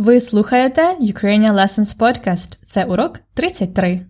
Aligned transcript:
Ви 0.00 0.20
слухаєте 0.20 0.96
Ukrainian 1.00 1.52
Lessons 1.52 1.98
Podcast. 1.98 2.58
Це 2.66 2.84
урок 2.84 3.20
33. 3.34 4.06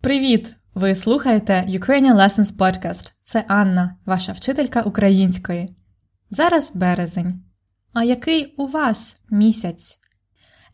Привіт! 0.00 0.54
Ви 0.74 0.94
слухаєте 0.94 1.64
Ukrainian 1.68 2.16
Lessons 2.16 2.56
Podcast. 2.56 3.12
Це 3.24 3.44
Анна, 3.48 3.96
ваша 4.06 4.32
вчителька 4.32 4.82
української. 4.82 5.76
Зараз 6.30 6.72
березень. 6.74 7.42
А 7.92 8.04
який 8.04 8.54
у 8.56 8.66
вас 8.66 9.20
місяць? 9.30 9.98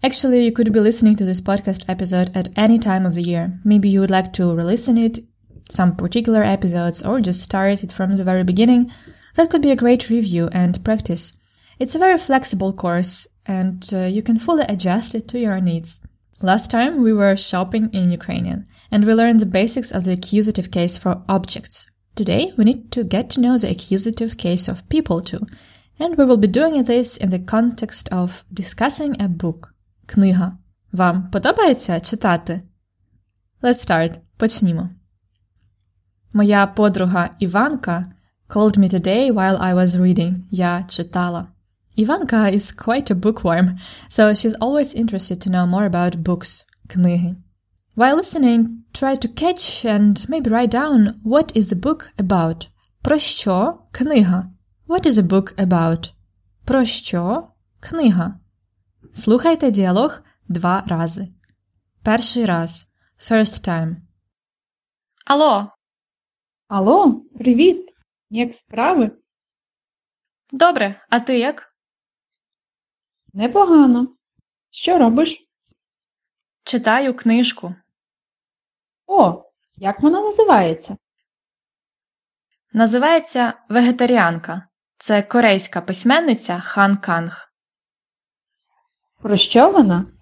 Actually, 0.02 0.40
you 0.46 0.52
could 0.52 0.70
be 0.70 0.80
listening 0.80 1.16
to 1.20 1.24
this 1.26 1.42
podcast 1.42 1.88
episode 1.88 2.36
at 2.36 2.54
any 2.54 2.78
time 2.78 3.04
of 3.04 3.12
the 3.12 3.26
year. 3.26 3.50
Maybe 3.64 3.86
you 3.86 4.00
would 4.00 4.10
like 4.10 4.30
to 4.38 4.54
re-listen 4.54 4.96
it, 4.96 5.27
some 5.69 5.95
particular 5.95 6.43
episodes, 6.43 7.01
or 7.01 7.19
just 7.19 7.41
start 7.41 7.83
it 7.83 7.91
from 7.91 8.15
the 8.15 8.23
very 8.23 8.43
beginning. 8.43 8.91
That 9.35 9.49
could 9.49 9.61
be 9.61 9.71
a 9.71 9.75
great 9.75 10.09
review 10.09 10.49
and 10.51 10.83
practice. 10.83 11.33
It's 11.79 11.95
a 11.95 11.99
very 11.99 12.17
flexible 12.17 12.73
course, 12.73 13.27
and 13.47 13.83
uh, 13.93 14.01
you 14.01 14.21
can 14.21 14.37
fully 14.37 14.65
adjust 14.69 15.15
it 15.15 15.27
to 15.29 15.39
your 15.39 15.59
needs. 15.59 16.01
Last 16.41 16.69
time 16.69 17.01
we 17.01 17.13
were 17.13 17.35
shopping 17.35 17.89
in 17.93 18.11
Ukrainian, 18.11 18.67
and 18.91 19.05
we 19.05 19.13
learned 19.13 19.39
the 19.39 19.45
basics 19.45 19.91
of 19.91 20.03
the 20.03 20.13
accusative 20.13 20.69
case 20.71 20.97
for 20.97 21.23
objects. 21.27 21.87
Today 22.15 22.51
we 22.57 22.63
need 22.65 22.91
to 22.91 23.03
get 23.03 23.29
to 23.31 23.41
know 23.41 23.57
the 23.57 23.71
accusative 23.71 24.37
case 24.37 24.67
of 24.67 24.87
people 24.89 25.21
too, 25.21 25.47
and 25.99 26.17
we 26.17 26.25
will 26.25 26.37
be 26.37 26.47
doing 26.47 26.81
this 26.83 27.17
in 27.17 27.29
the 27.31 27.39
context 27.39 28.09
of 28.11 28.43
discussing 28.53 29.19
a 29.19 29.27
book. 29.27 29.73
Книга. 30.05 30.57
Вам 30.91 31.29
подобається 31.31 31.99
читати? 31.99 32.61
Let's 33.61 33.89
start. 33.89 34.19
Почнімо. 34.37 34.89
Моя 36.33 36.67
подруга 36.67 37.29
Іванка 37.39 38.05
called 38.49 38.77
me 38.77 38.89
today 38.89 39.31
while 39.31 39.57
I 39.57 39.73
was 39.73 39.99
reading. 39.99 40.35
Я 40.51 40.83
читала. 40.87 41.47
Іванка 41.95 42.51
is 42.51 42.71
quite 42.71 43.11
a 43.11 43.15
bookworm, 43.15 43.77
so 44.09 44.33
she's 44.33 44.55
always 44.59 44.95
interested 44.95 45.41
to 45.41 45.49
know 45.49 45.67
more 45.67 45.85
about 45.85 46.23
books, 46.23 46.65
книги. 46.87 47.35
While 47.95 48.15
listening, 48.15 48.83
try 48.93 49.15
to 49.15 49.27
catch 49.27 49.85
and 49.85 50.27
maybe 50.27 50.49
write 50.49 50.71
down 50.71 51.13
what 51.23 51.55
is 51.55 51.69
the 51.69 51.79
book 51.79 52.11
about. 52.17 52.67
Про 53.01 53.19
що 53.19 53.77
книга? 53.91 54.49
What 54.87 55.05
is 55.05 55.17
a 55.17 55.27
book 55.27 55.55
about? 55.65 56.13
Про 56.65 56.85
що 56.85 57.47
книга? 57.79 58.39
Слухайте 59.13 59.71
діалог 59.71 60.21
два 60.47 60.83
рази. 60.87 61.27
Перший 62.03 62.45
раз. 62.45 62.89
First 63.19 63.69
time. 63.69 63.95
Алло, 65.25 65.71
Алло, 66.68 67.22
привіт! 67.38 67.94
Як 68.30 68.54
справи? 68.54 69.10
добре, 70.52 71.06
а 71.10 71.20
ти 71.20 71.38
як? 71.38 71.74
Непогано. 73.32 74.16
Що 74.70 74.98
робиш? 74.98 75.48
Читаю 76.64 77.14
книжку. 77.16 77.74
О, 79.06 79.44
як 79.76 80.00
вона 80.00 80.20
називається? 80.20 80.96
Називається 82.72 83.52
Вегетаріанка. 83.68 84.64
Це 84.96 85.22
корейська 85.22 85.80
письменниця 85.80 86.60
Хан 86.60 86.96
Канг. 86.96 87.52
Про 89.20 89.36
що 89.36 89.70
вона? 89.70 90.12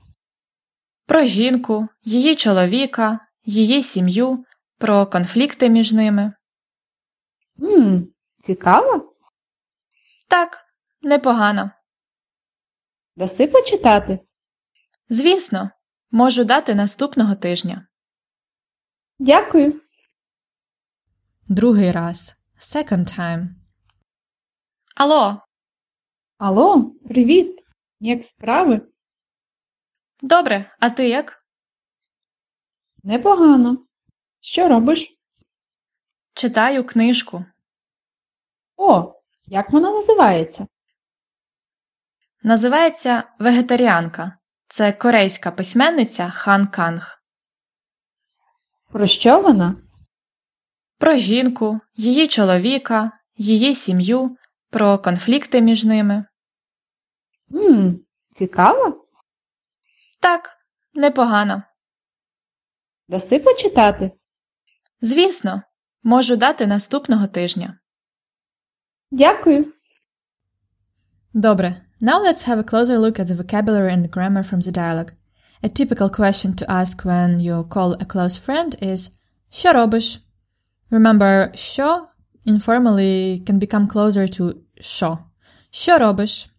Про 1.07 1.25
жінку, 1.25 1.89
її 2.03 2.37
чоловіка, 2.37 3.21
її 3.45 3.83
сім'ю, 3.83 4.45
про 4.79 5.07
конфлікти 5.07 5.69
між 5.69 5.93
ними. 5.93 6.33
Ммм, 7.57 8.09
цікаво? 8.39 9.15
Так, 10.29 10.65
непогано. 11.03 11.71
Даси 13.17 13.47
почитати? 13.47 14.19
Звісно, 15.09 15.71
можу 16.11 16.45
дати 16.45 16.75
наступного 16.75 17.35
тижня. 17.35 17.89
Дякую. 19.19 19.81
Другий 21.49 21.93
раз. 21.93 22.37
Second 22.59 23.19
time. 23.19 23.49
Алло, 24.97 25.43
Алло, 26.39 26.91
привіт! 27.09 27.63
Як 28.01 28.25
справи? 28.25 28.81
добре, 30.23 30.77
а 30.81 30.91
ти 30.91 31.09
як? 31.09 31.47
Непогано. 33.03 33.87
Що 34.41 34.69
робиш? 34.69 35.16
Читаю 36.37 36.85
книжку. 36.85 37.45
О, 38.77 39.15
як 39.47 39.71
вона 39.71 39.91
називається? 39.91 40.67
Називається 42.43 43.25
Вегетаріанка. 43.39 44.37
Це 44.69 44.93
корейська 44.93 45.51
письменниця 45.51 46.31
Хан 46.31 46.67
Канг. 46.67 47.23
Про 48.91 49.07
що 49.07 49.41
вона? 49.41 49.77
Про 50.99 51.17
жінку, 51.17 51.81
її 51.95 52.29
чоловіка, 52.29 53.11
її 53.37 53.75
сім'ю, 53.75 54.37
про 54.71 54.99
конфлікти 54.99 55.61
між 55.61 55.85
ними. 55.85 56.25
Ммм, 57.49 58.05
цікаво? 58.31 59.09
Так, 60.21 60.57
непогано. 60.95 61.63
Даси 63.09 63.39
почитати? 63.39 64.11
Звісно, 65.01 65.63
можу 66.07 66.37
дати 66.37 66.67
наступного 66.67 67.27
тижня. 67.27 67.79
Дякую. 69.11 69.73
Добре. 71.35 71.77
Now 72.01 72.21
let's 72.23 72.49
have 72.49 72.59
a 72.59 72.73
closer 72.73 72.99
look 72.99 73.21
at 73.21 73.27
the 73.27 73.37
vocabulary 73.37 73.93
and 73.93 74.11
grammar 74.11 74.43
from 74.43 74.61
the 74.61 74.73
dialogue. 74.73 75.13
A 75.63 75.69
typical 75.69 76.11
question 76.11 76.55
to 76.55 76.71
ask 76.71 77.05
when 77.05 77.41
you 77.41 77.65
call 77.75 77.95
a 77.95 78.05
close 78.05 78.37
friend 78.47 78.83
is 78.83 79.11
Що 79.51 79.73
робиш? 79.73 80.21
Remember, 80.91 81.57
що 81.57 82.07
informally 82.47 83.43
can 83.51 83.59
become 83.59 83.87
closer 83.87 84.41
to 84.41 84.55
що. 84.81 85.19
Що 85.71 85.99
робиш? 85.99 86.51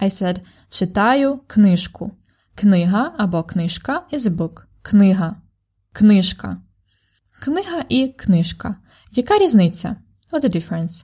I 0.00 0.08
said 0.08 0.40
читаю 0.68 1.40
книжку. 1.46 2.16
Книга 2.54 3.14
або 3.18 3.42
книжка 3.42 4.02
is 4.12 4.18
a 4.18 4.36
book. 4.36 4.62
Книга. 4.82 5.36
Книжка. 5.92 6.56
Книга 7.40 7.84
і 7.88 8.08
книжка. 8.08 8.76
Яка 9.13 9.37
різниця? 9.37 9.95
What's 10.31 10.43
the 10.43 10.55
difference? 10.55 11.03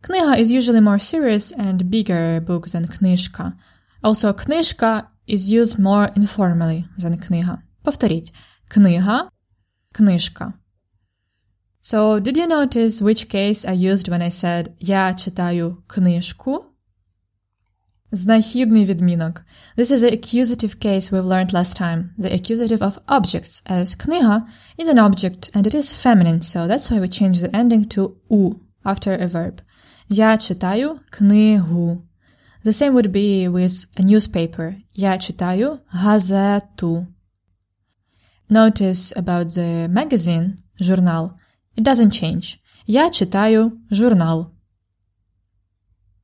Книга 0.00 0.36
is 0.36 0.50
usually 0.50 0.80
more 0.80 0.98
serious 0.98 1.52
and 1.58 1.82
bigger 1.90 2.40
book 2.40 2.68
than 2.68 2.86
книжка. 2.98 3.52
Also, 4.02 4.32
книжка 4.32 5.08
is 5.28 5.50
used 5.50 5.78
more 5.78 6.12
informally 6.16 6.84
than 6.98 7.26
книга. 7.26 7.62
Повторіть. 7.82 8.32
Книга, 8.68 9.28
книжка. 9.92 10.52
So, 11.82 12.18
did 12.20 12.36
you 12.36 12.46
notice 12.46 13.00
which 13.00 13.28
case 13.28 13.64
I 13.64 13.72
used 13.72 14.08
when 14.08 14.22
I 14.22 14.30
said 14.30 14.72
Я 14.78 15.14
читаю 15.14 15.82
книжку? 15.86 16.64
Знахідний 18.12 18.84
відмінок. 18.84 19.42
This 19.76 19.90
is 19.90 19.98
the 19.98 20.10
accusative 20.10 20.86
case 20.86 21.10
we've 21.10 21.28
learned 21.28 21.52
last 21.52 21.80
time. 21.80 22.10
The 22.18 22.32
accusative 22.32 22.78
of 22.78 22.98
objects, 23.06 23.62
as 23.66 23.94
книга 23.94 24.46
is 24.78 24.88
an 24.88 24.98
object 24.98 25.50
and 25.54 25.66
it 25.66 25.74
is 25.74 25.92
feminine, 26.04 26.40
so 26.40 26.68
that's 26.68 26.88
why 26.90 27.00
we 27.00 27.08
change 27.08 27.40
the 27.40 27.50
ending 27.60 27.84
to 27.94 28.02
у 28.30 28.54
after 28.84 29.12
a 29.12 29.26
verb. 29.26 29.60
Я 30.08 30.38
читаю 30.38 31.00
книгу. 31.10 32.06
The 32.64 32.72
same 32.72 32.94
would 32.94 33.10
be 33.12 33.48
with 33.48 33.86
a 33.96 34.02
newspaper. 34.02 34.76
Я 34.92 35.18
читаю 35.18 35.80
газету. 35.92 37.06
Notice 38.48 39.12
about 39.16 39.48
the 39.54 39.88
magazine, 39.88 40.58
журнал. 40.80 41.38
It 41.76 41.82
doesn't 41.82 42.12
change. 42.12 42.58
Я 42.86 43.10
читаю 43.10 43.80
журнал. 43.90 44.52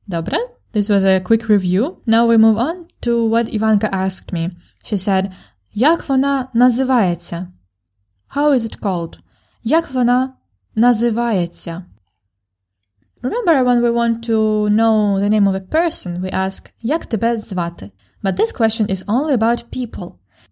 Добре? 0.07 0.37
This 0.73 0.89
was 0.89 1.03
a 1.03 1.19
quick 1.19 1.47
review. 1.47 2.01
Now 2.05 2.25
we 2.25 2.37
move 2.37 2.57
on 2.57 2.87
to 3.01 3.25
what 3.25 3.53
Ivanka 3.53 3.93
asked 3.93 4.33
me. 4.33 4.49
She 4.83 4.97
said, 4.97 5.31
Як 5.73 6.09
вона 6.09 6.47
називається? 6.53 7.47
How 8.35 8.53
is 8.53 8.59
it 8.59 8.79
called? 8.79 9.19
Як 9.63 9.91
вона 9.91 10.33
називається? 10.75 11.83
Remember 13.21 13.63
when 13.63 13.81
we 13.81 13.91
want 13.91 14.23
to 14.29 14.67
know 14.69 15.19
the 15.19 15.29
name 15.29 15.47
of 15.47 15.55
a 15.55 15.61
person, 15.61 16.21
we 16.21 16.33
ask 16.33 16.71
Як 16.81 17.05
тебе 17.05 17.37
звати? 17.37 17.91
But 18.23 18.35
this 18.35 18.51
question 18.59 18.91
is 18.91 19.05
only 19.05 19.37
about 19.37 19.65
people. 19.71 20.11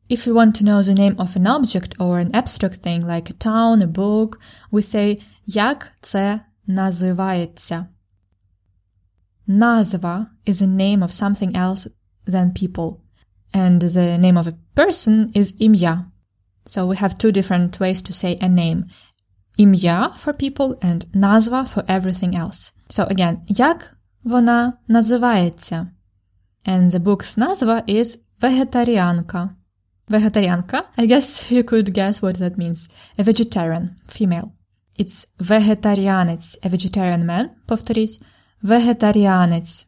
If 0.09 0.27
we 0.27 0.33
want 0.33 0.55
to 0.55 0.65
know 0.65 0.81
the 0.81 0.95
name 0.95 1.15
of 1.17 1.35
an 1.35 1.47
object 1.47 1.91
or 1.99 2.19
an 2.19 2.31
abstract 2.35 2.79
thing 2.85 3.01
like 3.05 3.29
a 3.29 3.33
town, 3.33 3.81
a 3.81 3.88
book, 3.88 4.39
we 4.71 4.81
say 4.81 5.21
Як 5.45 5.91
це 6.01 6.39
називається? 6.67 7.85
Назва 9.47 10.29
is 10.45 10.61
a 10.61 10.67
name 10.67 11.03
of 11.03 11.11
something 11.11 11.55
else 11.55 11.88
than 12.25 12.53
people. 12.53 13.01
And 13.53 13.81
the 13.81 14.17
name 14.17 14.38
of 14.38 14.47
a 14.47 14.57
person 14.75 15.31
is 15.33 15.53
ім'я. 15.59 16.05
So 16.65 16.88
we 16.88 16.95
have 16.97 17.17
two 17.17 17.31
different 17.31 17.79
ways 17.79 18.01
to 18.01 18.13
say 18.13 18.38
a 18.41 18.49
name. 18.49 18.85
ім'я 19.57 20.09
for 20.17 20.33
people 20.33 20.75
and 20.81 21.05
назва 21.13 21.65
for 21.65 21.83
everything 21.88 22.35
else. 22.35 22.71
So 22.89 23.05
again, 23.07 23.38
як 23.47 23.97
вона 24.23 24.73
називається? 24.88 25.88
And 26.65 26.91
the 26.91 26.99
book's 26.99 27.38
назва 27.38 27.83
is 27.88 28.17
Вегетаріанка. 28.41 29.49
Вегетаріанка? 30.09 30.83
I 30.97 31.07
guess 31.07 31.51
you 31.51 31.63
could 31.63 31.93
guess 31.93 32.21
what 32.21 32.38
that 32.38 32.57
means. 32.57 32.89
A 33.19 33.23
vegetarian, 33.23 33.89
female. 34.07 34.47
It's 34.99 35.27
вегетаріанець, 35.39 36.59
a 36.63 36.69
vegetarian 36.69 37.25
man, 37.25 37.45
повторіть. 37.65 38.21
Вегетаріанець. 38.62 39.86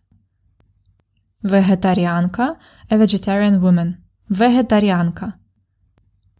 Вегетаріанка, 1.42 2.56
a 2.90 2.96
vegetarian 2.96 3.60
woman. 3.60 3.94
Вегетаріанка. 4.28 5.32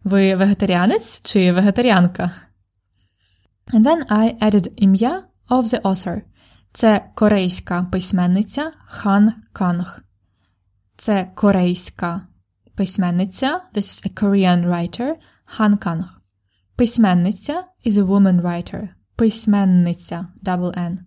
Ви 0.03 0.35
вегетаріанець 0.35 1.21
чи 1.21 1.51
вегетаріанка? 1.51 2.31
And 3.73 3.83
then 3.83 4.11
I 4.11 4.43
added 4.43 4.71
ім'я 4.75 5.23
of 5.49 5.63
the 5.63 5.81
author. 5.81 6.21
Це 6.71 7.11
корейська 7.15 7.87
письменниця 7.91 8.71
Хан 8.87 9.33
Канг. 9.53 10.01
Це 10.97 11.31
корейська 11.35 12.21
письменниця. 12.75 13.61
This 13.73 13.81
is 13.81 14.07
a 14.07 14.23
Korean 14.23 14.67
writer. 14.67 15.13
Хан 15.45 15.77
Канг. 15.77 16.21
Письменниця 16.75 17.63
is 17.85 17.91
a 17.91 18.05
woman 18.05 18.41
writer. 18.41 18.89
Письменниця 19.15 20.27
double 20.43 20.77
N. 20.77 20.97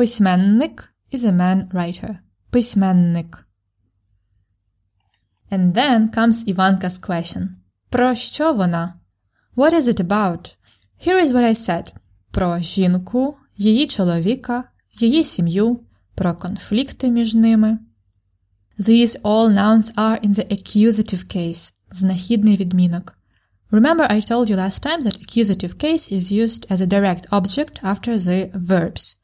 Письменник 0.00 0.92
is 1.12 1.24
a 1.24 1.32
man 1.32 1.68
writer. 1.72 2.18
Письменник. 2.50 3.46
And 5.50 5.74
then 5.74 6.10
comes 6.10 6.44
Ivanka's 6.46 6.98
question. 6.98 7.48
Про 7.90 8.14
що 8.14 8.52
вона? 8.52 8.94
What 9.56 9.72
is 9.72 9.88
it 9.88 10.00
about? 10.00 10.56
Here 11.06 11.24
is 11.24 11.32
what 11.32 11.44
I 11.44 11.54
said. 11.54 11.94
Про 12.30 12.58
жінку, 12.58 13.36
її 13.56 13.86
чоловіка, 13.86 14.64
її 14.98 15.22
сім'ю, 15.22 15.80
про 16.14 16.34
конфлікти 16.34 17.10
між 17.10 17.34
ними. 17.34 17.78
These 18.78 19.20
all 19.22 19.48
nouns 19.50 19.94
are 19.94 20.20
in 20.26 20.34
the 20.34 20.52
accusative 20.52 21.36
case. 21.36 21.72
Знахідний 21.90 22.56
відмінок. 22.56 23.18
Remember 23.70 24.12
I 24.12 24.20
told 24.30 24.50
you 24.50 24.56
last 24.56 24.86
time 24.86 25.02
that 25.02 25.20
accusative 25.24 25.74
case 25.84 26.12
is 26.12 26.30
used 26.32 26.70
as 26.70 26.80
a 26.80 26.86
direct 26.86 27.24
object 27.30 27.82
after 27.82 28.18
the 28.18 28.50
verbs. 28.54 29.16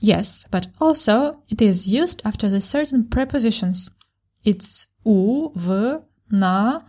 Yes, 0.00 0.46
but 0.50 0.66
also 0.80 1.42
it 1.48 1.62
is 1.62 1.92
used 1.92 2.22
after 2.24 2.48
the 2.50 2.60
certain 2.60 3.08
prepositions. 3.08 3.90
It's 4.44 4.86
u, 5.04 5.52
v, 5.54 5.98
na, 6.30 6.82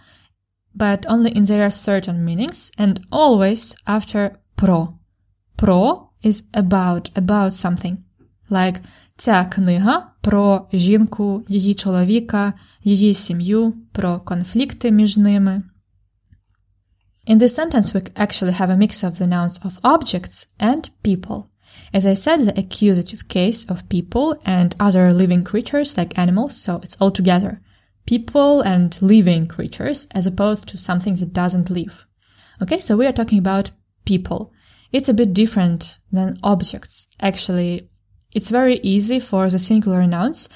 but 0.74 1.06
only 1.08 1.32
in 1.32 1.44
their 1.44 1.70
certain 1.70 2.26
meanings 2.26 2.72
and 2.78 3.00
always 3.12 3.76
after 3.86 4.40
pro. 4.56 4.98
Pro 5.58 6.10
is 6.24 6.44
about, 6.54 7.10
about 7.16 7.54
something. 7.54 7.98
Like 8.50 8.82
ця 9.18 9.46
книга 9.46 10.12
про 10.22 10.68
жінку, 10.74 11.46
її 11.48 11.76
чоловіка, 11.76 12.54
її 12.84 13.14
сім'ю, 13.14 13.74
про 13.92 14.20
конфлікти 14.20 14.92
між 14.92 15.18
ними. 15.18 15.64
In 17.28 17.38
this 17.38 17.56
sentence, 17.56 17.94
we 17.94 18.02
actually 18.16 18.52
have 18.60 18.70
a 18.70 18.78
mix 18.78 19.04
of 19.04 19.14
the 19.22 19.28
nouns 19.28 19.66
of 19.66 19.80
objects 19.82 20.48
and 20.60 20.92
people. 21.06 21.44
As 21.93 22.07
I 22.07 22.15
said, 22.15 22.41
the 22.41 22.59
accusative 22.59 23.29
case 23.29 23.65
of 23.65 23.89
people 23.89 24.37
and 24.45 24.75
other 24.79 25.13
living 25.13 25.45
creatures 25.45 25.97
like 25.97 26.19
animals, 26.19 26.57
so 26.57 26.77
it's 26.83 26.97
all 27.01 27.11
together. 27.11 27.61
People 28.07 28.61
and 28.63 29.01
living 29.03 29.47
creatures 29.47 30.07
as 30.13 30.27
opposed 30.27 30.69
to 30.69 30.79
something 30.79 31.15
that 31.15 31.33
doesn't 31.33 31.71
live. 31.71 32.07
Okay, 32.63 32.79
so 32.79 32.97
we 32.97 33.07
are 33.07 33.13
talking 33.13 33.39
about 33.39 33.71
people. 34.05 34.53
It's 34.93 35.09
a 35.09 35.15
bit 35.15 35.33
different 35.33 35.99
than 36.11 36.39
objects. 36.43 37.09
Actually, 37.21 37.89
it's 38.33 38.51
very 38.51 38.77
easy 38.83 39.21
for 39.21 39.49
the 39.49 39.59
singular 39.59 40.07
nouns. 40.07 40.49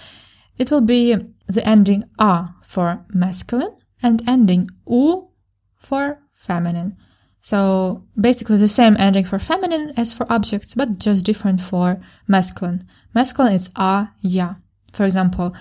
It 0.59 0.71
will 0.71 0.81
be 0.81 1.17
the 1.47 1.67
ending 1.67 2.05
a 2.19 2.49
for 2.63 3.05
masculine 3.13 3.77
and 4.03 4.27
ending 4.29 4.69
u 4.89 5.29
for 5.77 6.21
feminine. 6.31 6.97
So 7.42 8.04
basically 8.20 8.58
the 8.58 8.68
same 8.68 8.96
ending 9.00 9.26
for 9.26 9.40
feminine 9.40 9.94
as 9.96 10.14
for 10.14 10.26
objects, 10.32 10.76
but 10.76 10.98
just 10.98 11.26
different 11.26 11.62
for 11.62 12.02
masculine. 12.28 12.86
Masculine 13.14 13.54
it's 13.54 13.72
a, 13.76 14.10
я. 14.22 14.56
For 14.92 15.06
example, 15.06 15.54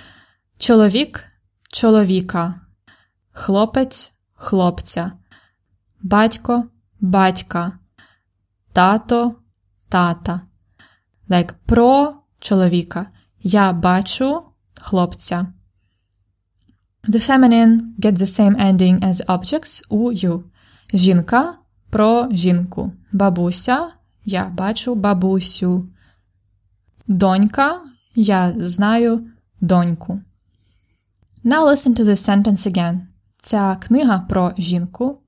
чоловік, 0.58 1.24
чоловіка, 1.72 2.60
хлопець, 3.32 4.12
хлопця, 4.34 5.12
батько, 6.02 6.64
батька, 7.00 7.78
тато, 8.72 9.34
тата. 9.88 10.40
Like 11.28 11.54
про 11.66 12.14
чоловіка. 12.38 13.06
Я 13.40 13.72
бачу 13.72 14.42
хлопця. 14.74 15.46
The 17.08 17.20
feminine 17.20 17.80
get 17.98 18.18
the 18.18 18.26
same 18.26 18.56
ending 18.56 19.00
as 19.00 19.26
objects 19.26 19.84
у 19.88 20.12
you. 20.12 20.42
Жінка 20.94 21.58
про 21.90 22.28
жінку. 22.30 22.92
Бабуся 23.12 23.88
я 24.24 24.44
бачу 24.44 24.94
бабусю. 24.94 25.88
Донька 27.06 27.80
я 28.14 28.54
знаю 28.56 29.30
доньку. 29.60 30.20
Now 31.44 31.64
listen 31.64 31.94
to 31.94 32.04
this 32.04 32.20
sentence 32.20 32.66
again. 32.66 33.00
Ця 33.42 33.76
книга 33.76 34.18
про 34.18 34.52
жінку 34.58 35.20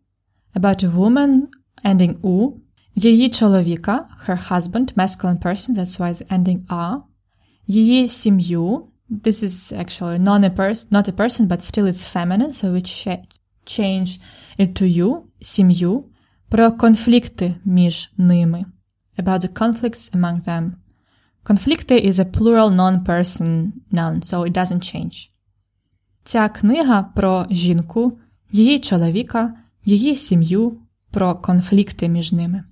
about 0.55 0.85
a 0.85 0.97
woman 0.97 1.43
ending 1.85 2.17
у 2.23 2.53
її 2.95 3.31
чоловіка, 3.31 4.09
her 4.27 4.53
husband, 4.53 4.95
masculine 4.95 5.43
person, 5.43 5.77
that's 5.79 6.01
why 6.01 6.13
the 6.15 6.39
ending 6.39 6.67
a, 6.67 6.97
її 7.67 8.09
сім'ю, 8.09 8.89
this 9.11 9.45
is 9.45 9.79
actually 9.79 10.19
not 10.19 10.45
a 10.45 10.51
person, 10.51 10.91
not 10.91 11.09
a 11.09 11.13
person, 11.13 11.47
but 11.49 11.61
still 11.61 11.87
it's 11.87 12.17
feminine, 12.17 12.53
so 12.53 12.73
we 12.73 12.81
ch- 12.83 13.25
change 13.67 14.21
it 14.59 14.83
to 14.83 14.87
you, 14.99 15.17
сім'ю, 15.41 16.05
про 16.53 16.73
конфлікти 16.73 17.55
між 17.65 18.13
ними, 18.17 18.65
about 19.19 19.41
the 19.41 19.53
conflicts 19.53 20.17
among 20.17 20.45
them. 20.45 20.71
Конфлікти 21.43 22.09
is 22.09 22.13
a 22.13 22.25
plural 22.25 22.71
non-person 22.71 23.73
noun, 23.93 24.21
so 24.23 24.51
it 24.51 24.53
doesn't 24.53 24.95
change. 24.95 25.31
Ця 26.25 26.49
книга 26.49 27.03
про 27.03 27.47
жінку, 27.51 28.19
її 28.51 28.79
чоловіка, 28.79 29.55
її 29.85 30.15
сім'ю, 30.15 30.81
про 31.11 31.35
конфлікти 31.35 32.09
між 32.09 32.33
ними. 32.33 32.65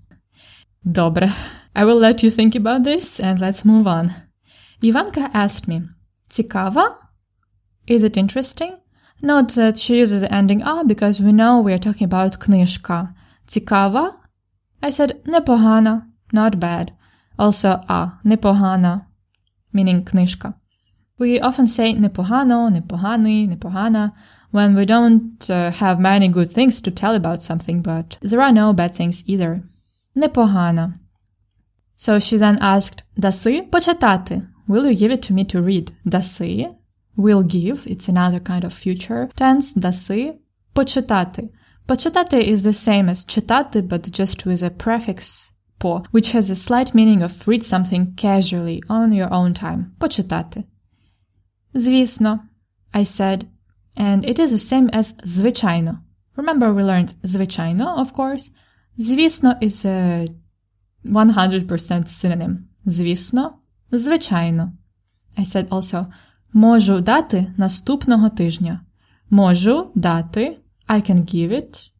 Добре. 0.84 1.32
I 1.74 1.84
will 1.84 2.00
let 2.00 2.24
you 2.24 2.30
think 2.38 2.60
about 2.60 2.82
this 2.84 3.20
and 3.20 3.38
let's 3.38 3.66
move 3.66 3.84
on. 3.84 4.10
Ivanka 4.82 5.32
asked 5.34 5.68
me, 5.68 5.82
Цікава? 6.28 6.98
Is 7.88 8.02
it 8.02 8.16
interesting? 8.16 8.72
Note 9.22 9.54
that 9.54 9.76
she 9.78 9.94
uses 10.04 10.20
the 10.20 10.32
ending 10.32 10.62
a 10.62 10.84
because 10.84 11.20
we 11.20 11.32
know 11.32 11.60
we 11.60 11.72
are 11.72 11.84
talking 11.86 12.08
about 12.12 12.38
книжка. 12.38 13.14
Цікава? 13.50 14.12
I 14.82 14.90
said 14.90 15.12
непогана, 15.26 16.02
not 16.32 16.58
bad. 16.58 16.92
Also 17.38 17.80
a, 17.88 18.10
непогана, 18.24 19.06
meaning 19.72 20.04
книжка. 20.04 20.54
We 21.18 21.40
often 21.40 21.66
say 21.66 21.94
непогано, 21.94 22.70
непоганий, 22.70 23.48
непогана 23.48 24.12
when 24.50 24.74
we 24.74 24.84
don't 24.86 25.50
uh, 25.50 25.70
have 25.70 25.98
many 25.98 26.28
good 26.28 26.50
things 26.50 26.80
to 26.80 26.90
tell 26.90 27.14
about 27.14 27.42
something, 27.42 27.82
but 27.82 28.18
there 28.22 28.40
are 28.40 28.52
no 28.52 28.72
bad 28.72 28.94
things 28.94 29.22
either. 29.26 29.62
Непогана. 30.16 30.98
So 31.94 32.18
she 32.18 32.36
then 32.36 32.58
asked, 32.60 33.02
Даси 33.18 33.70
почитати? 33.70 34.46
Will 34.68 34.86
you 34.86 34.96
give 34.96 35.12
it 35.12 35.22
to 35.22 35.32
me 35.32 35.44
to 35.44 35.62
read? 35.62 35.92
Даси. 36.06 36.74
Will 37.16 37.42
give. 37.42 37.86
It's 37.86 38.08
another 38.08 38.40
kind 38.40 38.64
of 38.64 38.72
future 38.72 39.30
tense. 39.36 39.74
Даси. 39.74 40.38
Почитати. 40.74 41.50
Почитати 41.86 42.52
is 42.52 42.56
the 42.56 42.72
same 42.72 43.08
as 43.08 43.24
читати, 43.24 43.82
but 43.82 44.10
just 44.10 44.46
with 44.46 44.62
a 44.62 44.70
prefix 44.70 45.52
по, 45.78 46.02
which 46.12 46.32
has 46.32 46.50
a 46.50 46.56
slight 46.56 46.94
meaning 46.94 47.22
of 47.22 47.46
read 47.46 47.62
something 47.62 48.14
casually 48.16 48.82
on 48.88 49.12
your 49.12 49.30
own 49.32 49.54
time. 49.54 49.84
Почитати. 49.98 50.64
Звісно, 51.74 52.40
I 52.92 53.04
said, 53.04 53.44
and 53.96 54.24
it 54.24 54.38
is 54.38 54.50
the 54.50 54.72
same 54.72 54.90
as 54.90 55.14
звичайно. 55.24 56.02
Remember 56.36 56.74
we 56.74 56.82
learned 56.82 57.14
звичайно, 57.22 57.96
of 57.98 58.12
course. 58.12 58.50
Звісно 58.96 59.54
is 59.62 59.86
a 59.86 60.28
100% 61.04 62.06
synonym. 62.06 62.56
Звісно, 62.84 63.58
звичайно. 63.90 64.72
I 65.38 65.44
said 65.44 65.68
also, 65.68 66.06
можу 66.52 67.00
дати 67.00 67.52
наступного 67.56 68.28
тижня. 68.28 68.80
Можу 69.30 69.90
дати, 69.94 70.58
I 70.91 71.01
can 71.01 71.25
give 71.35 71.51
it. 71.51 71.91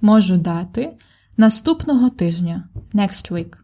Можу 0.00 0.36
дати 0.36 0.96
наступного 1.36 2.10
тижня. 2.10 2.68
Next 2.94 3.32
week. 3.32 3.56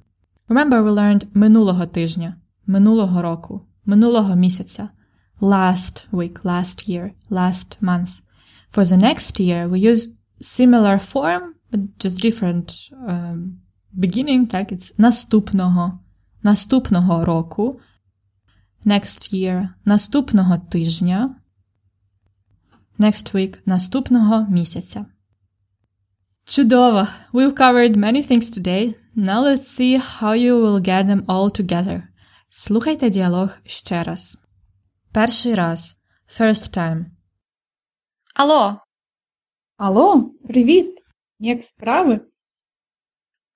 Remember 0.49 0.83
we 0.83 0.91
learned 0.91 1.27
минулого 1.35 1.87
тижня, 1.87 2.37
минулого 2.67 3.23
року, 3.23 3.67
минулого 3.87 4.35
місяця. 4.35 4.89
Last 5.41 6.11
week, 6.11 6.43
last 6.43 6.89
year, 6.89 7.11
last 7.31 7.83
month. 7.83 8.23
For 8.75 8.85
the 8.85 8.97
next 8.97 9.41
year, 9.41 9.69
we 9.69 9.79
use 9.91 10.15
similar 10.41 10.99
form, 10.99 11.43
but 11.73 11.81
just 11.99 12.23
different 12.25 12.91
um, 13.09 13.59
beginning, 13.93 14.47
так, 14.47 14.73
it's 14.73 14.99
наступного, 14.99 15.99
наступного 16.43 17.25
року, 17.25 17.81
next 18.85 19.33
year, 19.33 19.69
наступного 19.85 20.59
тижня, 20.59 21.42
next 23.03 23.35
week, 23.35 23.59
наступного 23.67 24.47
місяця. 24.51 25.07
Чудово! 26.45 27.09
We've 27.33 27.55
covered 27.55 27.97
many 27.97 28.31
things 28.31 28.59
today. 28.59 28.95
Now 29.17 29.41
let's 29.43 29.67
see 29.79 29.99
how 29.99 30.35
you 30.35 30.55
will 30.63 30.81
get 30.81 31.07
them 31.07 31.25
all 31.27 31.61
together. 31.61 32.03
Слухайте 32.49 33.11
діалог 33.11 33.59
ще 33.65 34.03
раз. 34.03 34.39
Перший 35.13 35.55
раз. 35.55 35.99
First 36.29 36.79
time. 36.79 37.05
Алло, 38.35 38.81
Алло, 39.77 40.31
привіт! 40.49 40.99
Як 41.39 41.63
справи? 41.63 42.21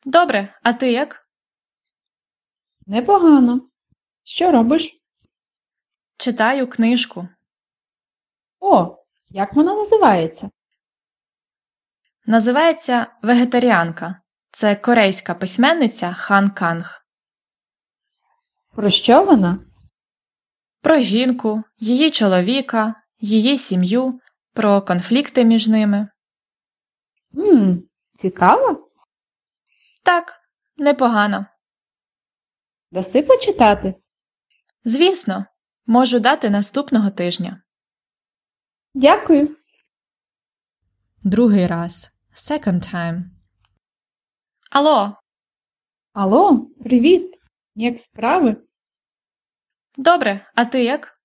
добре, 0.05 0.55
а 0.63 0.73
ти 0.73 0.93
як? 0.93 1.29
Непогано. 2.87 3.69
Що 4.23 4.51
робиш? 4.51 5.01
Читаю 6.17 6.71
книжку. 6.71 7.29
О, 8.61 8.97
як 9.29 9.55
вона 9.55 9.75
називається? 9.75 10.51
Називається 12.27 13.07
Вегетаріанка. 13.23 14.21
Це 14.51 14.77
корейська 14.77 15.35
письменниця 15.35 16.13
Хан 16.13 16.51
Канг. 16.51 17.07
Про 18.75 18.91
що 18.91 19.25
вона? 19.25 19.59
Про 20.81 20.99
жінку, 20.99 21.63
її 21.79 22.11
чоловіка, 22.11 22.95
її 23.21 23.59
сім'ю, 23.59 24.21
про 24.53 24.83
конфлікти 24.83 25.45
між 25.45 25.69
ними. 25.69 26.09
Ммм, 27.31 27.83
цікаво? 28.13 28.91
Так, 30.03 30.41
непогано. 30.77 31.47
Даси 32.91 33.23
почитати? 33.23 33.95
Звісно, 34.85 35.47
можу 35.87 36.21
дати 36.21 36.51
наступного 36.51 37.11
тижня. 37.11 37.63
Дякую. 38.99 39.57
Другий 41.25 41.67
раз. 41.67 42.13
Second 42.35 42.95
time. 42.95 43.23
Алло, 44.71 45.17
Алло, 46.13 46.67
привіт! 46.85 47.39
Як 47.75 47.99
справи? 47.99 48.57
добре, 49.97 50.51
а 50.55 50.65
ти 50.65 50.85
як? 50.85 51.21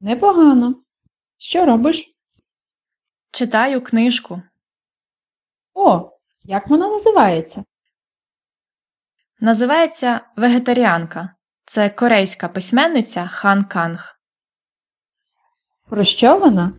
Непогано. 0.00 0.82
Що 1.36 1.64
робиш? 1.64 2.14
Читаю 3.30 3.84
книжку. 3.84 4.42
О, 5.74 6.10
як 6.42 6.68
вона 6.68 6.88
називається? 6.88 7.64
Називається 9.40 10.20
Вегетаріанка. 10.36 11.30
Це 11.64 11.90
корейська 11.90 12.48
письменниця 12.48 13.26
Хан 13.26 13.64
Канг. 13.64 14.17
Про 15.88 16.04
що 16.04 16.38
вона? 16.38 16.72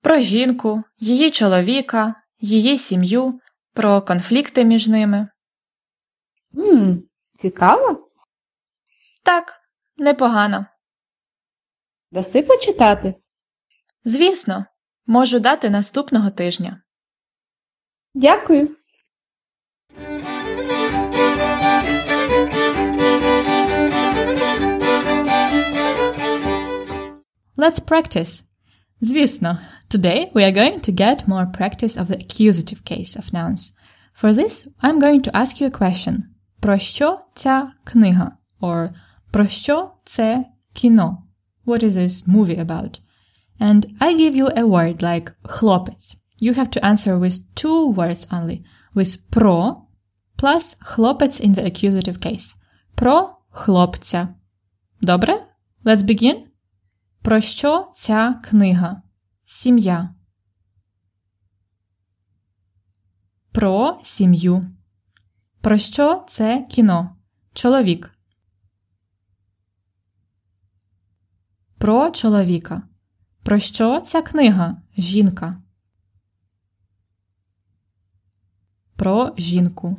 Про 0.00 0.18
жінку, 0.20 0.82
її 0.98 1.30
чоловіка, 1.30 2.14
її 2.40 2.78
сім'ю, 2.78 3.40
про 3.72 4.02
конфлікти 4.02 4.64
між 4.64 4.88
ними. 4.88 5.28
Ммм, 6.52 7.02
цікаво? 7.32 8.10
Так, 9.24 9.60
непогано. 9.96 10.66
Даси 12.10 12.42
почитати? 12.42 13.14
Звісно, 14.04 14.66
можу 15.06 15.38
дати 15.38 15.70
наступного 15.70 16.30
тижня. 16.30 16.82
Дякую. 18.14 18.76
Let's 27.63 27.79
practice. 27.79 28.43
Звісно, 29.01 29.59
today 29.89 30.31
we 30.33 30.43
are 30.43 30.51
going 30.51 30.79
to 30.79 30.91
get 30.91 31.27
more 31.27 31.45
practice 31.45 31.97
of 32.01 32.07
the 32.07 32.17
accusative 32.17 32.83
case 32.83 33.17
of 33.19 33.33
nouns. 33.33 33.73
For 34.13 34.33
this, 34.33 34.67
I'm 34.81 34.99
going 34.99 35.21
to 35.21 35.35
ask 35.37 35.61
you 35.61 35.67
a 35.67 35.79
question. 35.79 36.23
Про 36.59 36.77
що 36.77 37.19
ця 37.33 37.71
книга? 37.83 38.31
Or 38.61 38.89
про 39.31 39.47
що 39.47 39.91
це 40.03 40.45
кіно? 40.73 41.23
What 41.65 41.83
is 41.83 41.91
this 41.91 42.27
movie 42.27 42.65
about? 42.65 42.99
And 43.59 43.85
I 43.99 44.13
give 44.13 44.35
you 44.35 44.47
a 44.57 44.65
word 44.65 45.03
like 45.03 45.31
хлопець. 45.43 46.17
You 46.41 46.53
have 46.53 46.69
to 46.69 46.85
answer 46.85 47.19
with 47.19 47.41
two 47.55 47.93
words 47.95 48.27
only. 48.31 48.63
With 48.95 49.17
про 49.29 49.75
plus 50.37 50.77
хлопець 50.81 51.41
in 51.41 51.53
the 51.53 51.63
accusative 51.63 52.19
case. 52.19 52.55
Про 52.95 53.37
хлопця. 53.49 54.27
Добре? 55.01 55.33
Let's 55.85 56.03
begin. 56.03 56.35
Про 57.24 57.40
що 57.40 57.90
ця 57.92 58.40
книга? 58.44 59.02
Сім'я. 59.44 60.14
Про 63.52 64.00
сім'ю. 64.02 64.70
Про 65.60 65.78
що 65.78 66.24
це 66.26 66.66
кіно? 66.70 67.16
Чоловік. 67.52 68.18
Про 71.78 72.10
чоловіка. 72.10 72.82
Про 73.42 73.58
що 73.58 74.00
ця 74.00 74.22
книга? 74.22 74.82
Жінка. 74.96 75.62
Про 78.96 79.34
жінку. 79.38 79.96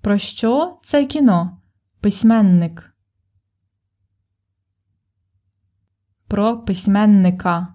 Про 0.00 0.18
що 0.18 0.78
це 0.82 1.06
кіно? 1.06 1.62
Письменник. 2.00 2.93
Про 6.34 6.58
письменника. 6.58 7.74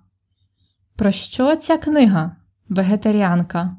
Про 0.95 1.11
що 1.11 1.55
ця 1.55 1.77
книга? 1.77 2.35
Вегетаріанка. 2.69 3.77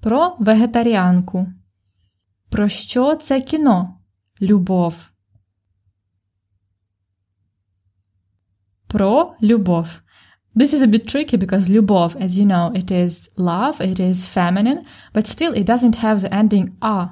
Про 0.00 0.36
вегетаріанку. 0.38 1.46
Про 2.48 2.68
що 2.68 3.16
це 3.16 3.40
кіно? 3.40 4.00
Любов. 4.40 5.10
Про 8.86 9.34
любов. 9.42 10.00
This 10.56 10.74
is 10.74 10.82
a 10.82 10.86
bit 10.86 11.14
tricky 11.14 11.36
because 11.36 11.70
любов, 11.70 12.16
as 12.16 12.28
you 12.28 12.46
know, 12.46 12.72
it 12.72 12.90
is 12.90 13.36
love, 13.36 13.80
it 13.80 14.00
is 14.00 14.26
feminine, 14.36 14.84
but 15.14 15.26
still 15.26 15.52
it 15.54 15.66
doesn't 15.66 15.96
have 16.04 16.18
the 16.18 16.30
ending 16.40 16.68
a. 16.80 17.08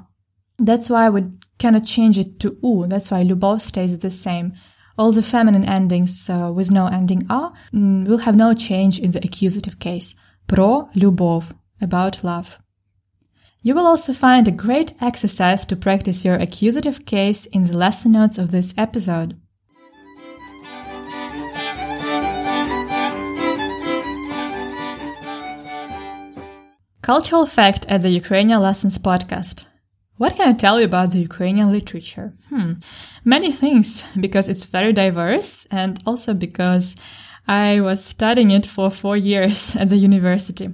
That's 0.59 0.89
why 0.89 1.09
we 1.09 1.21
cannot 1.58 1.84
change 1.84 2.18
it 2.18 2.38
to 2.40 2.56
u. 2.62 2.86
That's 2.86 3.10
why 3.10 3.24
любов 3.24 3.60
stays 3.60 3.96
the 3.98 4.10
same. 4.10 4.52
All 4.98 5.12
the 5.12 5.22
feminine 5.22 5.64
endings 5.64 6.28
uh, 6.28 6.52
with 6.52 6.70
no 6.70 6.86
ending 6.86 7.22
a 7.30 7.50
mm, 7.72 8.06
will 8.06 8.18
have 8.18 8.36
no 8.36 8.54
change 8.54 8.98
in 8.98 9.10
the 9.10 9.20
accusative 9.20 9.78
case. 9.78 10.14
Про 10.46 10.88
любов, 10.94 11.54
about 11.80 12.22
love. 12.22 12.58
You 13.62 13.74
will 13.74 13.86
also 13.86 14.12
find 14.12 14.48
a 14.48 14.50
great 14.50 14.92
exercise 15.00 15.64
to 15.66 15.76
practice 15.76 16.24
your 16.24 16.34
accusative 16.34 17.06
case 17.06 17.46
in 17.46 17.62
the 17.62 17.76
lesson 17.76 18.12
notes 18.12 18.36
of 18.36 18.50
this 18.50 18.74
episode. 18.76 19.36
Cultural 27.02 27.46
fact 27.46 27.84
at 27.88 28.02
the 28.02 28.10
Ukrainian 28.10 28.60
Lessons 28.60 28.98
podcast. 28.98 29.65
What 30.17 30.35
can 30.35 30.49
I 30.49 30.53
tell 30.53 30.79
you 30.79 30.85
about 30.85 31.11
the 31.11 31.19
Ukrainian 31.19 31.71
literature? 31.71 32.33
Hmm, 32.49 32.73
many 33.23 33.51
things, 33.51 34.07
because 34.19 34.49
it's 34.49 34.65
very 34.65 34.91
diverse 34.91 35.67
and 35.71 35.99
also 36.07 36.33
because 36.33 36.95
I 37.47 37.81
was 37.81 38.03
studying 38.03 38.51
it 38.51 38.65
for 38.65 38.89
four 38.89 39.15
years 39.15 39.75
at 39.81 39.89
the 39.89 39.97
university. 39.97 40.69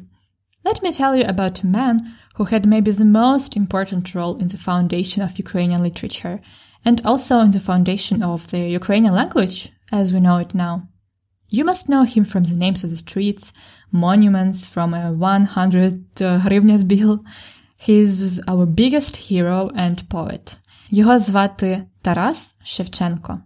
Let 0.64 0.82
me 0.82 0.92
tell 0.92 1.16
you 1.16 1.26
about 1.26 1.62
a 1.62 1.68
man 1.68 2.16
who 2.36 2.46
had 2.46 2.66
maybe 2.66 2.92
the 2.92 3.06
most 3.06 3.58
important 3.58 4.16
role 4.16 4.38
in 4.38 4.48
the 4.48 4.58
foundation 4.58 5.22
of 5.22 5.38
Ukrainian 5.38 5.82
literature 5.82 6.40
and 6.86 7.06
also 7.06 7.40
in 7.40 7.52
the 7.52 7.60
foundation 7.60 8.24
of 8.24 8.50
the 8.52 8.60
Ukrainian 8.60 9.14
language 9.14 9.72
as 9.92 10.14
we 10.14 10.20
know 10.22 10.38
it 10.38 10.56
now. 10.56 10.88
You 11.50 11.66
must 11.66 11.90
know 11.90 12.04
him 12.04 12.24
from 12.24 12.46
the 12.46 12.56
names 12.56 12.84
of 12.84 12.90
the 12.90 12.98
streets, 12.98 13.54
monuments, 13.92 14.66
from 14.66 14.94
a 14.94 15.12
100 15.12 16.22
uh, 16.22 16.40
hryvnias 16.40 16.88
bill. 16.88 17.24
He's 17.77 18.41
our 18.49 18.67
biggest 18.67 19.17
hero 19.17 19.71
and 19.77 20.09
poet. 20.09 20.59
Його 20.91 21.19
звати 21.19 21.87
Тарас 22.03 22.57
Шевченко. 22.65 23.39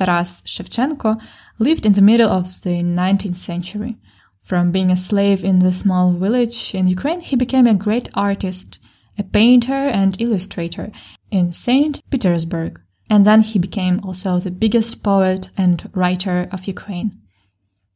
Taras 0.00 0.42
Shevchenko 0.46 1.20
lived 1.58 1.84
in 1.84 1.92
the 1.92 2.00
middle 2.00 2.30
of 2.30 2.46
the 2.64 2.82
19th 2.82 3.34
century. 3.34 3.96
From 4.42 4.72
being 4.72 4.90
a 4.90 4.96
slave 4.96 5.44
in 5.44 5.58
the 5.58 5.72
small 5.72 6.12
village 6.14 6.74
in 6.74 6.86
Ukraine, 6.96 7.20
he 7.20 7.36
became 7.36 7.66
a 7.66 7.82
great 7.86 8.08
artist, 8.14 8.80
a 9.18 9.22
painter 9.22 9.82
and 10.00 10.18
illustrator 10.18 10.90
in 11.30 11.52
St. 11.52 12.00
Petersburg. 12.10 12.80
And 13.10 13.26
then 13.26 13.40
he 13.42 13.58
became 13.58 14.00
also 14.02 14.38
the 14.38 14.50
biggest 14.50 15.02
poet 15.02 15.50
and 15.56 15.90
writer 15.92 16.48
of 16.50 16.66
Ukraine. 16.66 17.10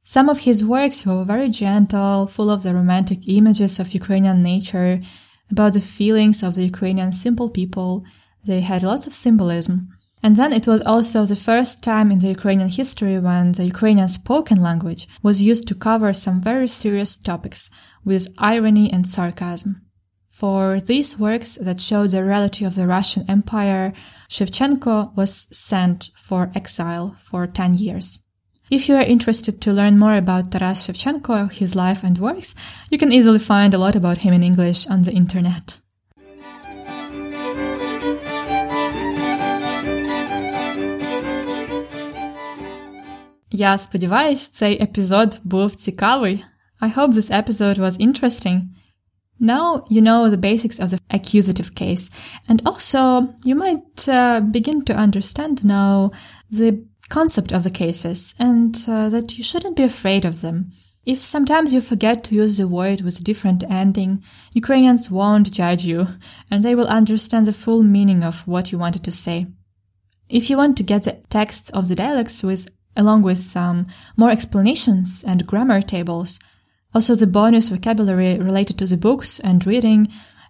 Some 0.03 0.29
of 0.29 0.41
his 0.41 0.63
works 0.63 1.07
were 1.07 1.25
very 1.25 1.49
gentle, 1.49 2.27
full 2.27 2.51
of 2.51 2.63
the 2.63 2.75
romantic 2.75 3.21
images 3.27 3.81
of 3.81 3.95
Ukrainian 3.95 4.43
nature, 4.43 5.01
about 5.52 5.74
the 5.74 5.82
feelings 5.82 6.44
of 6.44 6.56
the 6.56 6.64
Ukrainian 6.64 7.12
simple 7.12 7.50
people. 7.50 8.04
They 8.46 8.62
had 8.62 8.84
lots 8.84 9.08
of 9.08 9.14
symbolism. 9.14 9.90
And 10.22 10.36
then 10.36 10.52
it 10.52 10.68
was 10.68 10.82
also 10.82 11.26
the 11.26 11.36
first 11.36 11.82
time 11.82 12.12
in 12.12 12.20
the 12.20 12.30
Ukrainian 12.30 12.70
history 12.70 13.18
when 13.20 13.54
the 13.54 13.66
Ukrainian 13.66 14.10
spoken 14.10 14.62
language 14.62 15.08
was 15.24 15.42
used 15.42 15.68
to 15.68 15.76
cover 15.76 16.12
some 16.14 16.42
very 16.42 16.68
serious 16.68 17.16
topics 17.16 17.70
with 18.04 18.34
irony 18.38 18.92
and 18.92 19.08
sarcasm. 19.08 19.82
For 20.30 20.80
these 20.80 21.20
works 21.20 21.58
that 21.58 21.82
show 21.82 22.08
the 22.08 22.24
reality 22.24 22.64
of 22.66 22.76
the 22.76 22.88
Russian 22.88 23.26
Empire, 23.30 23.94
Shevchenko 24.30 25.16
was 25.16 25.48
sent 25.52 26.12
for 26.16 26.52
exile 26.56 27.16
for 27.18 27.46
10 27.48 27.76
years. 27.76 28.20
If 28.71 28.89
you 28.89 28.97
are 28.97 29.03
interested 29.03 29.61
to 29.61 29.73
learn 29.73 29.99
more 29.99 30.17
about 30.17 30.51
Taras 30.51 30.87
Shevchenko, 30.87 31.53
his 31.53 31.77
life 31.77 32.03
and 32.03 32.19
works, 32.19 32.55
you 32.91 32.99
can 32.99 33.13
easily 33.13 33.39
find 33.39 33.75
a 33.75 33.79
lot 33.79 33.95
about 33.95 34.19
him 34.19 34.33
in 34.33 34.43
English 34.43 34.87
on 34.89 35.03
the 35.03 35.13
internet. 35.13 35.81
Я 43.51 43.79
сподіваюсь, 43.79 44.49
цей 44.49 44.83
епізод 44.83 45.41
був 45.45 45.75
цікавий. 45.75 46.45
I 46.81 46.89
hope 46.89 47.13
this 47.13 47.31
episode 47.31 47.79
was 47.79 47.99
interesting. 47.99 48.61
Now 49.41 49.85
you 49.91 50.01
know 50.01 50.31
the 50.31 50.37
basics 50.37 50.79
of 50.81 50.91
the 50.91 50.99
accusative 51.11 51.75
case, 51.75 52.11
and 52.49 52.63
also 52.65 53.03
you 53.45 53.55
might 53.55 54.09
uh, 54.09 54.41
begin 54.41 54.85
to 54.89 54.95
understand 54.95 55.65
now 55.65 56.11
the 56.51 56.71
concept 57.10 57.52
of 57.52 57.64
the 57.64 57.70
cases 57.70 58.36
and 58.40 58.86
uh, 58.88 59.10
that 59.10 59.38
you 59.38 59.44
shouldn't 59.44 59.76
be 59.76 59.84
afraid 59.84 60.26
of 60.26 60.42
them. 60.42 60.72
If 61.06 61.20
sometimes 61.20 61.74
you 61.74 61.82
forget 61.82 62.24
to 62.26 62.36
use 62.36 62.58
the 62.58 62.68
word 62.68 63.02
with 63.02 63.20
a 63.20 63.24
different 63.24 63.64
ending, 63.70 64.24
Ukrainians 64.54 65.10
won't 65.10 65.52
judge 65.52 65.86
you, 65.86 66.08
and 66.52 66.62
they 66.62 66.76
will 66.76 66.88
understand 66.88 67.46
the 67.46 67.54
full 67.54 67.84
meaning 67.84 68.24
of 68.24 68.48
what 68.48 68.72
you 68.72 68.78
wanted 68.78 69.04
to 69.06 69.12
say. 69.12 69.48
If 70.28 70.50
you 70.50 70.58
want 70.58 70.78
to 70.78 70.84
get 70.84 71.04
the 71.04 71.14
texts 71.30 71.70
of 71.72 71.88
the 71.88 71.96
dialects 71.96 72.44
with 72.44 72.68
along 72.96 73.22
with 73.22 73.38
some 73.38 73.88
more 74.18 74.30
explanations 74.30 75.24
and 75.26 75.48
grammar 75.48 75.82
tables, 75.82 76.40
also 76.94 77.16
the 77.16 77.28
bonus 77.28 77.70
vocabulary 77.70 78.38
related 78.38 78.78
to 78.78 78.86
the 78.86 78.98
books 78.98 79.40
and 79.40 79.66
reading, 79.66 80.08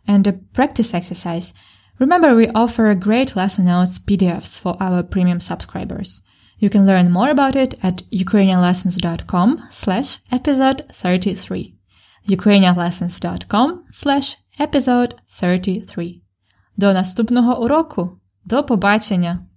and 0.08 0.26
a 0.26 0.34
practice 0.34 0.94
exercise. 0.94 1.54
Remember, 2.00 2.34
we 2.34 2.48
offer 2.50 2.88
a 2.88 2.96
great 2.96 3.36
lesson 3.36 3.66
notes 3.66 4.00
PDFs 4.00 4.60
for 4.60 4.76
our 4.82 5.04
premium 5.04 5.40
subscribers. 5.40 6.22
You 6.61 6.71
can 6.71 6.87
learn 6.87 7.11
more 7.11 7.31
about 7.31 7.57
it 7.57 7.75
at 7.83 8.03
ukrainianlessons.com 8.13 9.59
slash 9.71 10.21
episode 10.31 10.83
33. 10.93 11.75
ukrainianlessons.com 12.29 13.85
slash 13.91 14.39
episode 14.59 15.15
33. 15.29 16.23
До 16.77 16.93
наступного 16.93 17.55
уроку! 17.55 18.21
До 18.45 18.63
побачення! 18.65 19.48